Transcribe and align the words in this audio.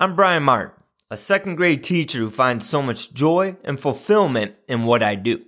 I'm 0.00 0.14
Brian 0.14 0.44
Martin, 0.44 0.80
a 1.10 1.16
second 1.16 1.56
grade 1.56 1.82
teacher 1.82 2.20
who 2.20 2.30
finds 2.30 2.64
so 2.64 2.80
much 2.80 3.12
joy 3.12 3.56
and 3.64 3.80
fulfillment 3.80 4.54
in 4.68 4.84
what 4.84 5.02
I 5.02 5.16
do. 5.16 5.42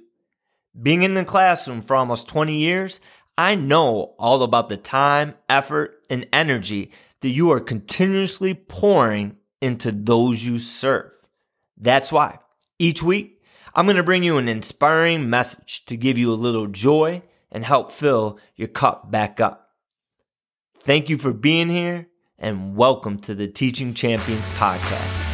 Being 0.83 1.05
in 1.05 1.15
the 1.15 1.25
classroom 1.25 1.83
for 1.83 1.95
almost 1.95 2.27
20 2.27 2.57
years, 2.57 3.01
I 3.39 3.55
know 3.55 4.17
all 4.19 4.43
about 4.43 4.69
the 4.69 4.77
time, 4.77 5.35
effort, 5.49 6.05
and 6.11 6.27
energy 6.33 6.91
that 7.21 7.29
you 7.29 7.53
are 7.53 7.61
continuously 7.61 8.55
pouring 8.55 9.37
into 9.61 9.93
those 9.93 10.45
you 10.45 10.59
serve. 10.59 11.13
That's 11.77 12.11
why 12.11 12.41
each 12.77 13.05
week 13.05 13.45
I'm 13.73 13.87
going 13.87 13.99
to 13.99 14.03
bring 14.03 14.25
you 14.25 14.37
an 14.37 14.49
inspiring 14.49 15.31
message 15.31 15.85
to 15.85 15.97
give 15.97 16.19
you 16.19 16.33
a 16.33 16.35
little 16.35 16.67
joy 16.67 17.23
and 17.53 17.65
help 17.65 17.93
fill 17.93 18.41
your 18.57 18.67
cup 18.67 19.13
back 19.13 19.39
up. 19.39 19.69
Thank 20.81 21.09
you 21.09 21.19
for 21.19 21.33
being 21.33 21.69
here 21.69 22.10
and 22.41 22.75
welcome 22.75 23.19
to 23.19 23.35
the 23.35 23.47
Teaching 23.47 23.93
Champions 23.93 24.47
Podcast. 24.57 25.30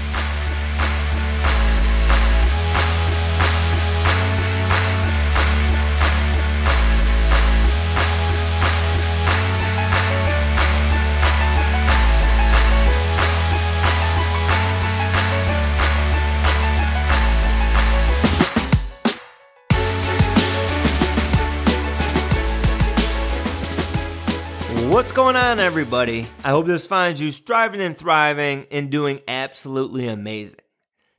What's 24.85 25.11
going 25.11 25.37
on, 25.37 25.59
everybody? 25.59 26.27
I 26.45 26.51
hope 26.51 26.67
this 26.67 26.87
finds 26.87 27.21
you 27.21 27.31
striving 27.31 27.81
and 27.81 27.97
thriving 27.97 28.67
and 28.71 28.91
doing 28.91 29.21
absolutely 29.27 30.07
amazing. 30.07 30.61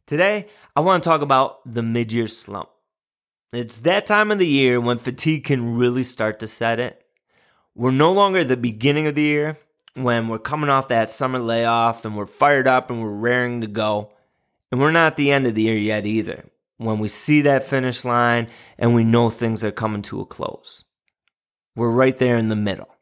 Today, 0.06 0.48
I 0.76 0.82
want 0.82 1.04
to 1.04 1.10
talk 1.10 1.22
about 1.22 1.60
the 1.66 1.82
mid 1.82 2.14
year 2.14 2.28
slump. 2.28 2.70
It's 3.52 3.80
that 3.80 4.06
time 4.06 4.32
of 4.32 4.38
the 4.38 4.48
year 4.48 4.80
when 4.80 5.00
fatigue 5.00 5.44
can 5.44 5.76
really 5.76 6.04
start 6.04 6.40
to 6.40 6.48
set 6.48 6.80
in. 6.80 6.94
We're 7.76 7.92
no 7.92 8.14
longer 8.14 8.40
at 8.40 8.48
the 8.48 8.58
beginning 8.58 9.08
of 9.08 9.16
the 9.16 9.24
year 9.24 9.58
when 9.96 10.28
we're 10.28 10.40
coming 10.40 10.70
off 10.70 10.90
that 10.90 11.10
summer 11.10 11.40
layoff 11.40 12.06
and 12.06 12.16
we're 12.16 12.26
fired 12.28 12.68
up 12.68 12.92
and 12.92 13.02
we're 13.02 13.12
raring 13.12 13.62
to 13.62 13.68
go. 13.68 14.14
And 14.72 14.80
we're 14.80 14.92
not 14.92 15.14
at 15.14 15.18
the 15.18 15.32
end 15.32 15.48
of 15.48 15.56
the 15.56 15.64
year 15.64 15.78
yet 15.78 16.06
either 16.06 16.46
when 16.78 17.00
we 17.00 17.08
see 17.08 17.42
that 17.42 17.64
finish 17.64 18.06
line 18.06 18.50
and 18.78 18.94
we 18.94 19.04
know 19.04 19.30
things 19.30 19.64
are 19.64 19.72
coming 19.72 20.04
to 20.04 20.22
a 20.22 20.26
close. 20.26 20.84
We're 21.76 21.92
right 21.92 22.18
there 22.18 22.38
in 22.38 22.50
the 22.50 22.56
middle. 22.56 22.97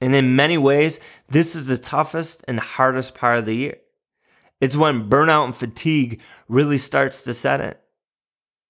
And 0.00 0.14
in 0.14 0.36
many 0.36 0.58
ways, 0.58 1.00
this 1.28 1.56
is 1.56 1.68
the 1.68 1.78
toughest 1.78 2.44
and 2.46 2.60
hardest 2.60 3.14
part 3.14 3.38
of 3.38 3.46
the 3.46 3.56
year. 3.56 3.78
It's 4.60 4.76
when 4.76 5.08
burnout 5.08 5.44
and 5.44 5.56
fatigue 5.56 6.20
really 6.48 6.78
starts 6.78 7.22
to 7.22 7.34
set 7.34 7.60
in. 7.60 7.74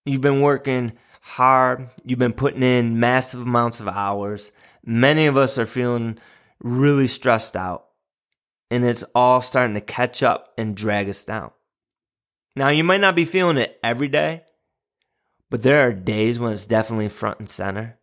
You've 0.05 0.21
been 0.21 0.41
working 0.41 0.93
hard, 1.21 1.89
you've 2.05 2.21
been 2.21 2.33
putting 2.33 2.63
in 2.63 3.01
massive 3.01 3.43
amounts 3.43 3.81
of 3.81 3.89
hours. 3.89 4.53
Many 4.85 5.27
of 5.27 5.37
us 5.37 5.59
are 5.59 5.67
feeling 5.67 6.19
really 6.61 7.09
stressed 7.09 7.57
out, 7.57 7.87
and 8.71 8.85
it's 8.85 9.05
all 9.15 9.41
starting 9.41 9.75
to 9.75 9.81
catch 9.81 10.23
up 10.23 10.53
and 10.57 10.77
drag 10.77 11.09
us 11.09 11.25
down. 11.25 11.51
Now, 12.55 12.69
you 12.69 12.85
might 12.85 13.01
not 13.01 13.17
be 13.17 13.25
feeling 13.25 13.57
it 13.57 13.79
every 13.83 14.09
day, 14.09 14.45
but 15.51 15.63
there 15.63 15.87
are 15.87 15.93
days 15.93 16.39
when 16.39 16.53
it's 16.53 16.65
definitely 16.65 17.09
front 17.09 17.41
and 17.41 17.49
center. 17.49 17.99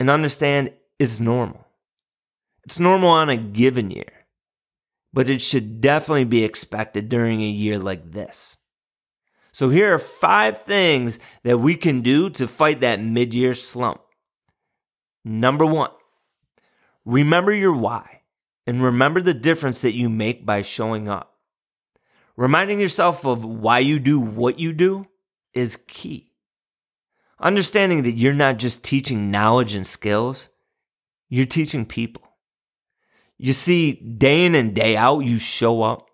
And 0.00 0.08
understand 0.08 0.72
it's 0.98 1.20
normal. 1.20 1.66
It's 2.64 2.78
normal 2.78 3.08
on 3.08 3.28
a 3.28 3.36
given 3.36 3.90
year, 3.90 4.26
but 5.12 5.28
it 5.28 5.40
should 5.40 5.80
definitely 5.80 6.24
be 6.24 6.44
expected 6.44 7.08
during 7.08 7.40
a 7.42 7.48
year 7.48 7.78
like 7.78 8.12
this. 8.12 8.56
So 9.50 9.68
here 9.68 9.94
are 9.94 9.98
five 9.98 10.62
things 10.62 11.18
that 11.42 11.58
we 11.58 11.74
can 11.74 12.00
do 12.00 12.30
to 12.30 12.48
fight 12.48 12.80
that 12.80 13.02
mid-year 13.02 13.54
slump. 13.54 14.00
Number 15.24 15.66
one, 15.66 15.90
remember 17.04 17.52
your 17.52 17.76
why 17.76 18.22
and 18.66 18.82
remember 18.82 19.20
the 19.20 19.34
difference 19.34 19.82
that 19.82 19.94
you 19.94 20.08
make 20.08 20.46
by 20.46 20.62
showing 20.62 21.08
up. 21.08 21.34
Reminding 22.36 22.80
yourself 22.80 23.26
of 23.26 23.44
why 23.44 23.80
you 23.80 23.98
do 23.98 24.18
what 24.18 24.58
you 24.58 24.72
do 24.72 25.06
is 25.52 25.78
key. 25.86 26.32
Understanding 27.38 28.04
that 28.04 28.12
you're 28.12 28.32
not 28.32 28.58
just 28.58 28.82
teaching 28.82 29.30
knowledge 29.30 29.74
and 29.74 29.86
skills, 29.86 30.48
you're 31.28 31.44
teaching 31.44 31.84
people. 31.84 32.22
You 33.44 33.52
see, 33.52 33.94
day 33.94 34.46
in 34.46 34.54
and 34.54 34.72
day 34.72 34.96
out, 34.96 35.24
you 35.24 35.40
show 35.40 35.82
up 35.82 36.06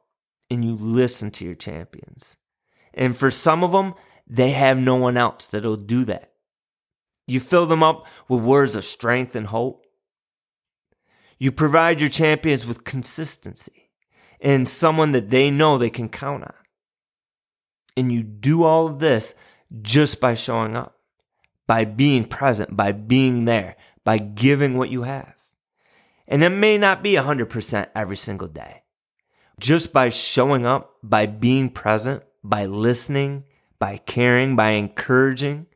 and 0.49 0.65
you 0.65 0.77
listen 0.77 1.31
to 1.33 1.45
your 1.45 1.55
champions. 1.55 2.39
And 2.95 3.15
for 3.15 3.31
some 3.31 3.63
of 3.63 3.71
them, 3.71 3.93
they 4.27 4.53
have 4.53 4.79
no 4.79 4.95
one 4.95 5.19
else 5.19 5.49
that'll 5.49 5.77
do 5.77 6.07
that. 6.07 6.33
You 7.27 7.39
fill 7.39 7.67
them 7.67 7.83
up 7.83 8.07
with 8.31 8.43
words 8.43 8.77
of 8.77 8.85
strength 8.87 9.37
and 9.37 9.47
hope. 9.47 9.85
You 11.39 11.53
provide 11.53 12.01
your 12.01 12.09
champions 12.09 12.65
with 12.65 12.85
consistency 12.85 13.91
and 14.41 14.67
someone 14.67 15.13
that 15.13 15.29
they 15.29 15.51
know 15.51 15.77
they 15.77 15.91
can 15.91 16.09
count 16.09 16.45
on. 16.45 16.55
And 17.95 18.11
you 18.11 18.23
do 18.23 18.63
all 18.63 18.87
of 18.87 19.01
this 19.01 19.35
just 19.83 20.19
by 20.19 20.35
showing 20.35 20.79
up, 20.79 20.97
by 21.67 21.85
being 21.85 22.25
present, 22.25 22.75
by 22.75 22.93
being 22.93 23.45
there, 23.45 23.77
by 24.03 24.17
giving 24.17 24.79
what 24.79 24.89
you 24.89 25.03
have. 25.03 25.38
And 26.29 26.45
it 26.45 26.51
may 26.51 26.77
not 26.77 27.03
be 27.03 27.15
100% 27.15 27.89
every 27.95 28.17
single 28.17 28.49
day. 28.49 28.83
Just 29.59 29.93
by 29.95 30.11
showing 30.11 30.67
up, 30.67 30.97
by 31.03 31.25
being 31.25 31.71
present, 31.71 32.23
by 32.45 32.67
listening, 32.67 33.45
by 33.79 33.97
caring, 33.97 34.55
by 34.55 34.71
encouraging, 34.71 35.67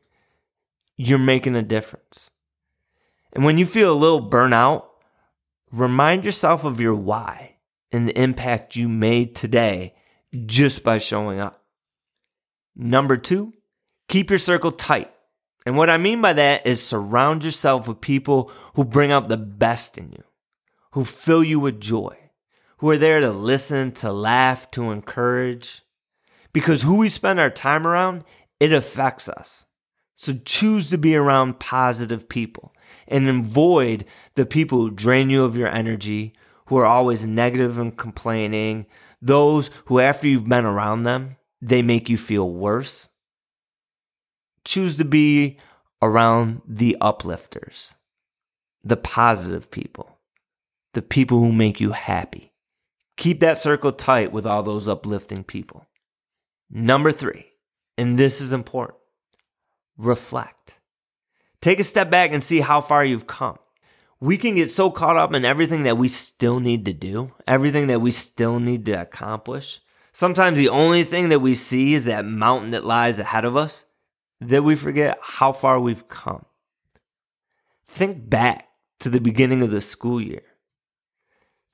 you're 0.95 1.17
making 1.17 1.55
a 1.55 1.63
difference. 1.63 2.29
And 3.33 3.43
when 3.43 3.57
you 3.57 3.65
feel 3.65 3.91
a 3.91 3.97
little 3.97 4.29
burnout, 4.29 4.85
remind 5.71 6.23
yourself 6.23 6.63
of 6.63 6.79
your 6.79 6.95
why 6.95 7.55
and 7.91 8.07
the 8.07 8.17
impact 8.17 8.75
you 8.75 8.87
made 8.87 9.35
today 9.35 9.95
just 10.45 10.83
by 10.83 10.99
showing 10.99 11.39
up. 11.39 11.63
Number 12.75 13.17
two, 13.17 13.53
keep 14.07 14.29
your 14.29 14.39
circle 14.39 14.71
tight. 14.71 15.11
And 15.65 15.77
what 15.77 15.89
I 15.89 15.97
mean 15.97 16.21
by 16.21 16.33
that 16.33 16.67
is 16.67 16.83
surround 16.83 17.43
yourself 17.43 17.87
with 17.87 18.01
people 18.01 18.51
who 18.75 18.85
bring 18.85 19.11
out 19.11 19.29
the 19.29 19.37
best 19.37 19.97
in 19.97 20.09
you 20.09 20.23
who 20.93 21.03
fill 21.03 21.43
you 21.43 21.59
with 21.59 21.81
joy, 21.81 22.15
who 22.77 22.89
are 22.89 22.99
there 22.99 23.19
to 23.19 23.31
listen, 23.31 23.91
to 23.91 24.11
laugh, 24.11 24.69
to 24.71 24.91
encourage. 24.91 25.81
Because 26.53 26.83
who 26.83 26.97
we 26.97 27.09
spend 27.09 27.39
our 27.39 27.49
time 27.49 27.87
around, 27.87 28.23
it 28.59 28.71
affects 28.71 29.27
us. 29.27 29.65
So 30.15 30.33
choose 30.45 30.91
to 30.91 30.99
be 30.99 31.15
around 31.15 31.59
positive 31.59 32.29
people 32.29 32.73
and 33.07 33.27
avoid 33.27 34.05
the 34.35 34.45
people 34.45 34.77
who 34.79 34.91
drain 34.91 35.31
you 35.31 35.43
of 35.43 35.57
your 35.57 35.67
energy, 35.67 36.33
who 36.67 36.77
are 36.77 36.85
always 36.85 37.25
negative 37.25 37.79
and 37.79 37.97
complaining, 37.97 38.85
those 39.19 39.71
who, 39.85 39.99
after 39.99 40.27
you've 40.27 40.47
been 40.47 40.65
around 40.65 41.03
them, 41.03 41.37
they 41.59 41.81
make 41.81 42.07
you 42.07 42.17
feel 42.17 42.49
worse. 42.51 43.09
Choose 44.63 44.97
to 44.97 45.05
be 45.05 45.57
around 46.03 46.61
the 46.67 46.95
uplifters, 47.01 47.95
the 48.83 48.97
positive 48.97 49.71
people 49.71 50.12
the 50.93 51.01
people 51.01 51.39
who 51.39 51.51
make 51.51 51.79
you 51.79 51.91
happy. 51.91 52.53
Keep 53.17 53.39
that 53.41 53.57
circle 53.57 53.91
tight 53.91 54.31
with 54.31 54.45
all 54.45 54.63
those 54.63 54.87
uplifting 54.87 55.43
people. 55.43 55.85
Number 56.69 57.11
three, 57.11 57.45
and 57.97 58.17
this 58.17 58.41
is 58.41 58.53
important 58.53 58.99
reflect. 59.97 60.79
Take 61.61 61.79
a 61.79 61.83
step 61.83 62.09
back 62.09 62.33
and 62.33 62.43
see 62.43 62.61
how 62.61 62.81
far 62.81 63.05
you've 63.05 63.27
come. 63.27 63.57
We 64.19 64.37
can 64.37 64.55
get 64.55 64.71
so 64.71 64.89
caught 64.89 65.17
up 65.17 65.33
in 65.33 65.45
everything 65.45 65.83
that 65.83 65.97
we 65.97 66.07
still 66.07 66.59
need 66.59 66.85
to 66.85 66.93
do, 66.93 67.33
everything 67.45 67.87
that 67.87 68.01
we 68.01 68.11
still 68.11 68.59
need 68.59 68.85
to 68.85 69.01
accomplish. 69.01 69.81
Sometimes 70.11 70.57
the 70.57 70.69
only 70.69 71.03
thing 71.03 71.29
that 71.29 71.39
we 71.39 71.55
see 71.55 71.93
is 71.93 72.05
that 72.05 72.25
mountain 72.25 72.71
that 72.71 72.85
lies 72.85 73.19
ahead 73.19 73.45
of 73.45 73.57
us 73.57 73.85
that 74.39 74.63
we 74.63 74.75
forget 74.75 75.17
how 75.21 75.51
far 75.51 75.79
we've 75.79 76.07
come. 76.07 76.45
Think 77.85 78.29
back 78.29 78.69
to 78.99 79.09
the 79.09 79.21
beginning 79.21 79.61
of 79.61 79.71
the 79.71 79.81
school 79.81 80.21
year. 80.21 80.43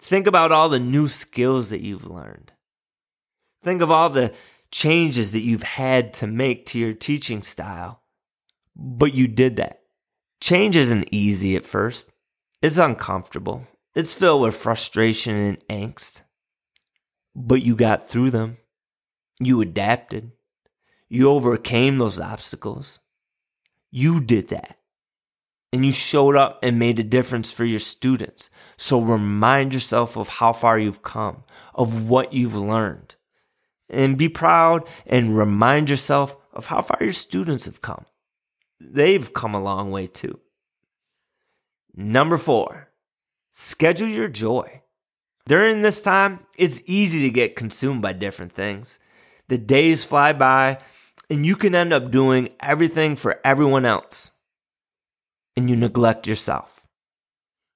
Think 0.02 0.28
about 0.28 0.52
all 0.52 0.70
the 0.70 0.80
new 0.80 1.08
skills 1.08 1.70
that 1.70 1.82
you've 1.82 2.10
learned. 2.10 2.54
Think 3.62 3.82
of 3.82 3.92
all 3.92 4.10
the 4.10 4.34
changes 4.72 5.34
that 5.34 5.42
you've 5.42 5.64
had 5.64 6.14
to 6.14 6.28
make 6.28 6.66
to 6.68 6.80
your 6.80 6.94
teaching 6.94 7.44
style. 7.44 8.02
But 8.76 9.14
you 9.14 9.28
did 9.28 9.58
that. 9.58 9.82
Change 10.40 10.76
isn't 10.78 11.10
easy 11.12 11.56
at 11.56 11.66
first. 11.66 12.10
It's 12.62 12.78
uncomfortable. 12.78 13.68
It's 13.94 14.14
filled 14.14 14.44
with 14.44 14.56
frustration 14.56 15.36
and 15.36 15.68
angst. 15.68 16.22
But 17.36 17.62
you 17.62 17.76
got 17.76 18.08
through 18.08 18.32
them. 18.32 18.58
You 19.40 19.62
adapted. 19.62 20.32
You 21.10 21.30
overcame 21.30 21.98
those 21.98 22.20
obstacles. 22.20 23.00
You 23.92 24.22
did 24.22 24.50
that. 24.50 24.79
And 25.72 25.86
you 25.86 25.92
showed 25.92 26.36
up 26.36 26.60
and 26.64 26.80
made 26.80 27.00
a 27.00 27.04
difference 27.04 27.52
for 27.52 27.64
your 27.64 27.80
students. 27.80 28.50
So 28.78 29.02
remind 29.02 29.74
yourself 29.74 30.18
of 30.18 30.30
how 30.30 30.54
far 30.54 30.80
you've 30.80 31.04
come, 31.04 31.44
of 31.76 32.10
what 32.10 32.34
you've 32.34 32.56
learned. 32.56 33.16
And 33.90 34.18
be 34.18 34.30
proud 34.30 34.88
and 35.06 35.38
remind 35.38 35.90
yourself 35.90 36.36
of 36.54 36.68
how 36.68 36.82
far 36.82 36.98
your 37.02 37.14
students 37.14 37.66
have 37.66 37.82
come. 37.82 38.06
They've 38.80 39.34
come 39.34 39.54
a 39.54 39.62
long 39.62 39.92
way 39.92 40.08
too. 40.08 40.40
Number 41.96 42.38
four, 42.38 42.90
schedule 43.52 44.08
your 44.08 44.30
joy. 44.30 44.82
During 45.48 45.82
this 45.82 46.02
time, 46.02 46.40
it's 46.58 46.82
easy 46.86 47.22
to 47.28 47.34
get 47.34 47.56
consumed 47.56 48.02
by 48.02 48.14
different 48.14 48.52
things. 48.52 49.00
The 49.48 49.58
days 49.58 50.04
fly 50.04 50.34
by, 50.34 50.80
and 51.30 51.46
you 51.46 51.56
can 51.56 51.74
end 51.74 51.92
up 51.92 52.12
doing 52.12 52.50
everything 52.60 53.16
for 53.16 53.40
everyone 53.44 53.86
else 53.86 54.32
and 55.56 55.70
you 55.70 55.76
neglect 55.76 56.28
yourself. 56.28 56.88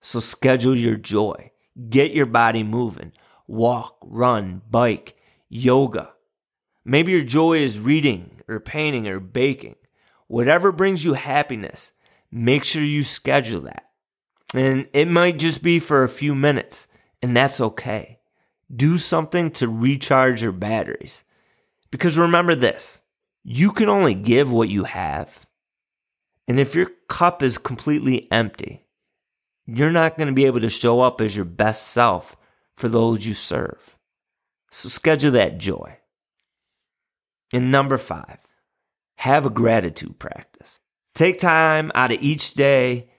So 0.01 0.19
schedule 0.19 0.75
your 0.75 0.97
joy. 0.97 1.51
Get 1.89 2.11
your 2.11 2.25
body 2.25 2.63
moving. 2.63 3.13
Walk, 3.47 3.97
run, 4.01 4.61
bike, 4.69 5.15
yoga. 5.49 6.13
Maybe 6.85 7.11
your 7.13 7.23
joy 7.23 7.57
is 7.59 7.79
reading 7.79 8.41
or 8.47 8.59
painting 8.59 9.07
or 9.07 9.19
baking. 9.19 9.75
Whatever 10.27 10.71
brings 10.71 11.05
you 11.05 11.13
happiness, 11.13 11.93
make 12.31 12.63
sure 12.63 12.83
you 12.83 13.03
schedule 13.03 13.61
that. 13.61 13.89
And 14.53 14.87
it 14.93 15.07
might 15.07 15.39
just 15.39 15.63
be 15.63 15.79
for 15.79 16.03
a 16.03 16.09
few 16.09 16.35
minutes, 16.35 16.87
and 17.21 17.35
that's 17.35 17.59
okay. 17.59 18.19
Do 18.73 18.97
something 18.97 19.51
to 19.51 19.67
recharge 19.67 20.41
your 20.41 20.51
batteries. 20.51 21.23
Because 21.91 22.17
remember 22.17 22.55
this 22.55 23.01
you 23.43 23.71
can 23.71 23.89
only 23.89 24.15
give 24.15 24.51
what 24.51 24.69
you 24.69 24.85
have. 24.85 25.45
And 26.47 26.59
if 26.59 26.75
your 26.75 26.91
cup 27.13 27.43
is 27.43 27.59
completely 27.59 28.27
empty, 28.31 28.87
you're 29.67 29.91
not 29.91 30.17
going 30.17 30.27
to 30.29 30.33
be 30.33 30.47
able 30.47 30.61
to 30.61 30.69
show 30.69 30.99
up 30.99 31.21
as 31.21 31.35
your 31.35 31.45
best 31.45 31.89
self 31.89 32.35
for 32.75 32.89
those 32.89 33.23
you 33.23 33.35
serve. 33.35 33.99
So 34.71 34.89
schedule 34.89 35.29
that 35.31 35.59
joy. 35.59 35.99
And 37.53 37.71
number 37.71 37.99
five, 37.99 38.39
have 39.17 39.45
a 39.45 39.51
gratitude 39.51 40.17
practice. 40.17 40.79
Take 41.13 41.37
time 41.37 41.91
out 41.93 42.11
of 42.11 42.17
each 42.19 42.55
day 42.55 43.11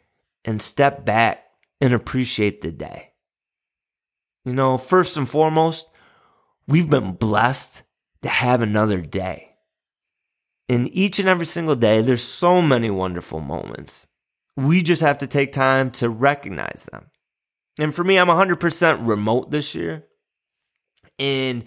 and 0.45 0.61
step 0.61 1.05
back 1.05 1.45
and 1.81 1.95
appreciate 1.95 2.63
the 2.63 2.73
day. 2.73 3.13
You 4.45 4.55
know, 4.55 4.77
first 4.77 5.17
and 5.17 5.29
foremost, 5.29 5.87
we've 6.67 6.91
been 6.91 7.13
blessed 7.13 7.85
to 8.23 8.29
have 8.29 8.61
another 8.61 9.01
day 9.01 9.54
in 10.69 10.89
each 10.89 11.19
and 11.19 11.29
every 11.29 11.47
single 11.47 11.77
day, 11.77 12.01
there's 12.01 12.23
so 12.23 12.63
many 12.63 12.91
wonderful 12.91 13.41
moments. 13.41 14.09
We 14.57 14.83
just 14.83 15.03
have 15.03 15.19
to 15.19 15.27
take 15.27 15.53
time 15.53 15.91
to 15.93 16.09
recognize 16.09 16.89
them. 16.91 17.11
And 17.79 17.95
for 17.95 18.05
me, 18.05 18.19
I'm 18.19 18.29
100% 18.29 19.07
remote 19.07 19.51
this 19.51 19.75
year. 19.75 20.05
And 21.19 21.65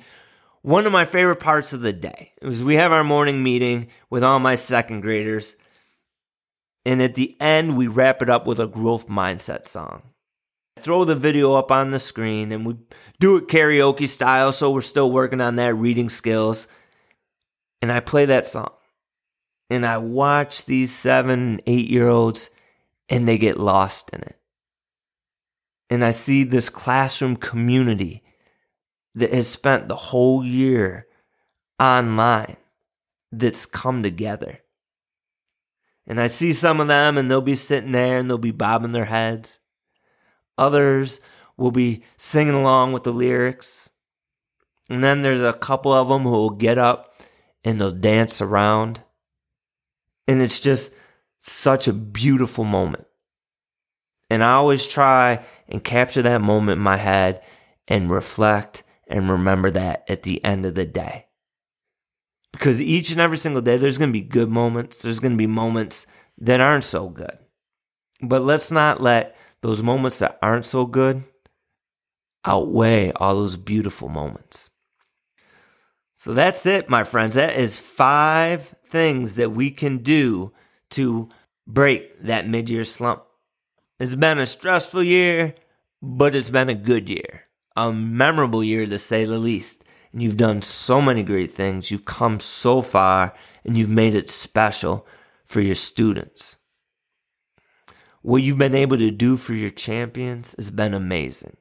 one 0.62 0.86
of 0.86 0.92
my 0.92 1.06
favorite 1.06 1.40
parts 1.40 1.74
of 1.74 1.82
the 1.82 1.94
day 1.94 2.34
is 2.42 2.64
we 2.64 2.76
have 2.76 2.92
our 2.92 3.04
morning 3.04 3.44
meeting 3.44 3.88
with 4.10 4.24
all 4.24 4.40
my 4.40 4.56
second 4.56 5.02
graders. 5.02 5.56
And 6.86 7.02
at 7.02 7.16
the 7.16 7.40
end, 7.42 7.78
we 7.78 7.88
wrap 7.88 8.22
it 8.22 8.30
up 8.30 8.48
with 8.48 8.60
a 8.60 8.68
growth 8.68 9.08
mindset 9.08 9.66
song. 9.66 10.04
throw 10.80 11.04
the 11.04 11.16
video 11.16 11.56
up 11.56 11.72
on 11.72 11.90
the 11.90 12.00
screen 12.00 12.52
and 12.52 12.64
we 12.64 12.76
do 13.20 13.36
it 13.36 13.48
karaoke 13.48 14.08
style. 14.08 14.52
So 14.52 14.72
we're 14.72 14.82
still 14.82 15.12
working 15.12 15.42
on 15.42 15.56
that 15.56 15.74
reading 15.74 16.08
skills. 16.08 16.68
And 17.82 17.92
I 17.92 18.00
play 18.00 18.26
that 18.26 18.46
song 18.46 18.77
and 19.70 19.86
I 19.86 19.98
watch 19.98 20.66
these 20.66 20.94
seven, 20.94 21.62
eight 21.68 21.90
year 21.90 22.08
olds 22.08 22.50
and 23.10 23.28
they 23.28 23.38
get 23.38 23.60
lost 23.60 24.10
in 24.12 24.22
it. 24.22 24.36
And 25.90 26.04
I 26.04 26.12
see 26.12 26.44
this 26.44 26.70
classroom 26.70 27.38
community 27.38 28.24
that 29.16 29.34
has 29.34 29.48
spent 29.48 29.88
the 29.88 29.96
whole 29.96 30.44
year 30.44 31.08
online 31.80 32.58
that's 33.32 33.66
come 33.66 34.04
together. 34.04 34.60
And 36.06 36.22
I 36.22 36.28
see 36.28 36.54
some 36.54 36.80
of 36.80 36.88
them 36.88 37.18
and 37.18 37.30
they'll 37.30 37.42
be 37.42 37.56
sitting 37.56 37.92
there 37.92 38.18
and 38.18 38.30
they'll 38.30 38.38
be 38.38 38.52
bobbing 38.52 38.94
their 38.94 39.06
heads. 39.06 39.60
Others 40.58 41.20
will 41.58 41.72
be 41.72 42.04
singing 42.16 42.54
along 42.54 42.94
with 42.94 43.04
the 43.04 43.12
lyrics. 43.12 43.92
And 44.90 45.04
then 45.04 45.22
there's 45.22 45.42
a 45.42 45.54
couple 45.54 45.92
of 45.92 46.08
them 46.08 46.24
who 46.24 46.32
will 46.32 46.50
get 46.52 46.78
up 46.78 47.14
and 47.64 47.80
they'll 47.80 47.92
dance 47.92 48.42
around. 48.42 49.02
And 50.28 50.42
it's 50.42 50.60
just 50.60 50.94
such 51.40 51.88
a 51.88 51.94
beautiful 51.94 52.64
moment. 52.64 53.06
And 54.30 54.44
I 54.44 54.54
always 54.54 54.86
try 54.86 55.46
and 55.70 55.84
capture 55.84 56.22
that 56.22 56.42
moment 56.42 56.78
in 56.78 56.84
my 56.84 56.98
head 56.98 57.44
and 57.88 58.12
reflect 58.12 58.84
and 59.08 59.30
remember 59.30 59.72
that 59.72 60.04
at 60.10 60.24
the 60.24 60.44
end 60.44 60.66
of 60.66 60.76
the 60.76 60.86
day. 60.86 61.28
Because 62.52 62.82
each 62.82 63.12
and 63.12 63.22
every 63.22 63.38
single 63.38 63.62
day, 63.62 63.78
there's 63.78 63.98
going 63.98 64.10
to 64.10 64.20
be 64.20 64.22
good 64.22 64.50
moments. 64.50 65.02
There's 65.02 65.20
going 65.20 65.34
to 65.34 65.38
be 65.38 65.48
moments 65.48 66.08
that 66.40 66.60
aren't 66.60 66.84
so 66.84 67.08
good. 67.08 67.38
But 68.22 68.42
let's 68.42 68.72
not 68.72 69.02
let 69.02 69.38
those 69.62 69.84
moments 69.84 70.20
that 70.20 70.38
aren't 70.42 70.66
so 70.66 70.86
good 70.86 71.24
outweigh 72.44 73.12
all 73.12 73.36
those 73.36 73.58
beautiful 73.58 74.10
moments. 74.10 74.72
So 76.14 76.34
that's 76.34 76.66
it, 76.66 76.90
my 76.90 77.04
friends. 77.04 77.36
That 77.36 77.56
is 77.56 77.80
five 77.80 78.74
things 78.90 79.36
that 79.36 79.52
we 79.52 79.72
can 79.72 80.00
do 80.00 80.54
to 80.92 81.30
break 81.66 82.22
that 82.22 82.48
mid 82.48 82.70
year 82.70 82.86
slump. 82.86 83.24
It's 84.00 84.16
been 84.16 84.40
a 84.40 84.46
stressful 84.46 85.04
year, 85.04 85.56
but 86.02 86.36
it's 86.36 86.50
been 86.50 86.70
a 86.70 86.76
good 86.76 87.10
year, 87.10 87.46
a 87.76 87.92
memorable 87.92 88.64
year 88.64 88.86
to 88.86 89.00
say 89.00 89.26
the 89.26 89.40
least. 89.40 89.84
And 90.12 90.22
you've 90.22 90.38
done 90.38 90.62
so 90.62 91.02
many 91.02 91.24
great 91.24 91.52
things. 91.52 91.92
You've 91.92 92.06
come 92.06 92.40
so 92.40 92.82
far 92.82 93.34
and 93.66 93.78
you've 93.78 93.90
made 93.90 94.16
it 94.16 94.30
special 94.30 95.06
for 95.46 95.62
your 95.62 95.76
students. 95.76 96.58
What 98.22 98.44
you've 98.44 98.58
been 98.58 98.76
able 98.76 98.98
to 98.98 99.12
do 99.12 99.38
for 99.38 99.54
your 99.54 99.70
champions 99.70 100.56
has 100.58 100.70
been 100.70 100.94
amazing. 100.94 101.58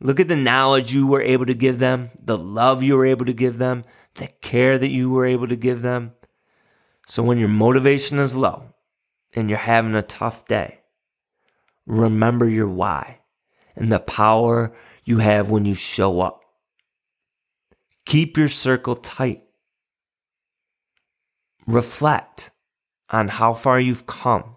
Look 0.00 0.18
at 0.18 0.28
the 0.28 0.36
knowledge 0.36 0.94
you 0.94 1.06
were 1.06 1.20
able 1.20 1.46
to 1.46 1.54
give 1.54 1.78
them, 1.78 2.10
the 2.18 2.38
love 2.38 2.82
you 2.82 2.96
were 2.96 3.04
able 3.04 3.26
to 3.26 3.34
give 3.34 3.58
them, 3.58 3.84
the 4.14 4.28
care 4.40 4.78
that 4.78 4.90
you 4.90 5.10
were 5.10 5.26
able 5.26 5.46
to 5.48 5.56
give 5.56 5.82
them. 5.82 6.12
So 7.10 7.24
when 7.24 7.38
your 7.38 7.48
motivation 7.48 8.20
is 8.20 8.36
low 8.36 8.72
and 9.34 9.50
you're 9.50 9.58
having 9.58 9.96
a 9.96 10.00
tough 10.02 10.46
day, 10.46 10.78
remember 11.84 12.48
your 12.48 12.68
why 12.68 13.18
and 13.74 13.90
the 13.90 13.98
power 13.98 14.72
you 15.04 15.18
have 15.18 15.50
when 15.50 15.64
you 15.64 15.74
show 15.74 16.20
up. 16.20 16.40
Keep 18.06 18.36
your 18.36 18.48
circle 18.48 18.94
tight. 18.94 19.42
Reflect 21.66 22.52
on 23.08 23.26
how 23.26 23.54
far 23.54 23.80
you've 23.80 24.06
come. 24.06 24.56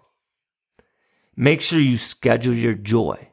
Make 1.34 1.60
sure 1.60 1.80
you 1.80 1.96
schedule 1.96 2.54
your 2.54 2.74
joy 2.74 3.30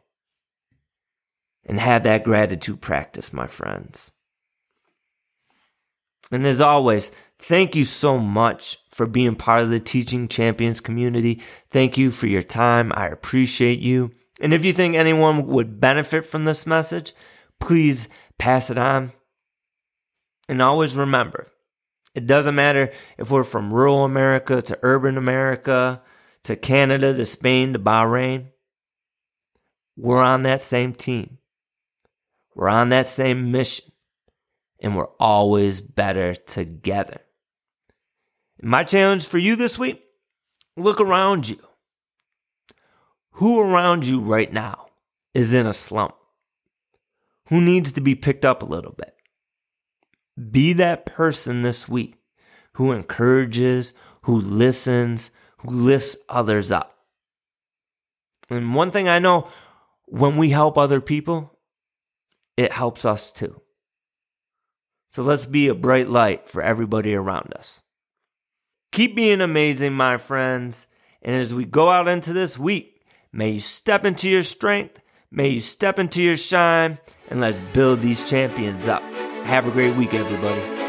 and 1.64 1.80
have 1.80 2.02
that 2.04 2.24
gratitude 2.24 2.82
practice, 2.82 3.32
my 3.32 3.46
friends. 3.46 4.14
And 6.32 6.48
as 6.48 6.62
always, 6.62 7.12
thank 7.38 7.76
you 7.76 7.84
so 7.84 8.18
much 8.18 8.78
for 8.90 9.06
being 9.06 9.36
part 9.36 9.62
of 9.62 9.70
the 9.70 9.80
Teaching 9.80 10.28
Champions 10.28 10.80
community. 10.80 11.42
Thank 11.70 11.98
you 11.98 12.10
for 12.10 12.28
your 12.28 12.44
time. 12.44 12.92
I 12.96 13.08
appreciate 13.08 13.80
you. 13.80 14.12
And 14.40 14.54
if 14.54 14.64
you 14.64 14.72
think 14.72 14.96
anyone 14.96 15.46
would 15.48 15.80
benefit 15.80 16.26
from 16.26 16.46
this 16.46 16.66
message, 16.66 17.14
please 17.60 18.08
pass 18.40 18.70
it 18.70 18.78
on. 18.78 19.12
And 20.48 20.62
always 20.62 20.96
remember, 20.96 21.48
it 22.16 22.26
doesn't 22.26 22.56
matter 22.56 22.92
if 23.18 23.30
we're 23.30 23.44
from 23.44 23.74
rural 23.74 24.04
America 24.04 24.62
to 24.62 24.80
urban 24.82 25.18
America 25.18 26.02
to 26.44 26.56
Canada 26.56 27.16
to 27.16 27.26
Spain 27.26 27.74
to 27.74 27.80
Bahrain. 27.80 28.48
We're 29.96 30.22
on 30.22 30.44
that 30.44 30.62
same 30.62 30.94
team. 30.94 31.38
We're 32.56 32.70
on 32.70 32.90
that 32.90 33.08
same 33.08 33.52
mission 33.52 33.91
and 34.82 34.96
we're 34.96 35.10
always 35.20 35.80
better 35.80 36.36
together. 36.36 37.22
My 38.62 38.84
challenge 38.84 39.28
for 39.28 39.38
you 39.38 39.56
this 39.56 39.78
week 39.78 40.04
look 40.76 41.00
around 41.00 41.48
you. 41.48 41.60
Who 43.36 43.62
around 43.62 44.06
you 44.06 44.20
right 44.20 44.52
now 44.52 44.88
is 45.34 45.54
in 45.54 45.66
a 45.66 45.74
slump? 45.74 46.16
Who 47.50 47.62
needs 47.62 47.94
to 47.94 48.02
be 48.02 48.16
picked 48.16 48.46
up 48.46 48.62
a 48.62 48.68
little 48.68 48.94
bit? 48.94 49.16
Be 50.52 50.74
that 50.74 51.06
person 51.06 51.62
this 51.62 51.88
week 51.88 52.16
who 52.74 52.92
encourages, 52.92 53.94
who 54.24 54.40
listens, 54.40 55.32
who 55.58 55.70
lifts 55.70 56.18
others 56.30 56.72
up. 56.72 56.98
And 58.50 58.76
one 58.76 58.92
thing 58.92 59.08
I 59.08 59.20
know 59.20 59.50
when 60.06 60.38
we 60.38 60.50
help 60.50 60.78
other 60.78 61.02
people, 61.02 61.58
it 62.58 62.72
helps 62.72 63.06
us 63.06 63.32
too. 63.32 63.61
So 65.12 65.24
let's 65.24 65.46
be 65.46 65.68
a 65.68 65.76
bright 65.76 66.10
light 66.10 66.48
for 66.48 66.62
everybody 66.62 67.14
around 67.14 67.54
us. 67.54 67.84
Keep 68.94 69.14
being 69.16 69.42
amazing, 69.42 69.94
my 69.94 70.18
friends, 70.18 70.88
And 71.22 71.36
as 71.36 71.54
we 71.54 71.66
go 71.66 71.90
out 71.90 72.08
into 72.08 72.34
this 72.34 72.58
week, 72.58 73.04
may 73.32 73.52
you 73.52 73.60
step 73.60 74.06
into 74.06 74.30
your 74.30 74.42
strength, 74.42 75.00
may 75.30 75.50
you 75.50 75.62
step 75.62 76.00
into 76.00 76.22
your 76.22 76.38
shine, 76.38 76.98
and 77.30 77.42
let's 77.42 77.60
build 77.74 78.00
these 78.00 78.28
champions 78.28 78.88
up. 78.88 79.04
Have 79.44 79.68
a 79.68 79.72
great 79.72 79.96
week, 79.96 80.14
everybody. 80.14 80.81